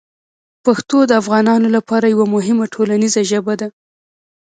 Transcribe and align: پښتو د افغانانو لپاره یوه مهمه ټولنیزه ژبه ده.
پښتو 0.65 0.97
د 1.05 1.11
افغانانو 1.21 1.67
لپاره 1.75 2.05
یوه 2.13 2.25
مهمه 2.35 2.65
ټولنیزه 2.73 3.21
ژبه 3.31 3.53
ده. 3.61 3.67